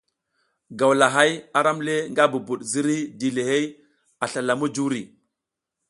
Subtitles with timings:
[0.79, 1.29] Gawlahay
[1.59, 3.65] aram le nga bubud ziriy dilihey
[4.23, 5.01] a slala mujuri.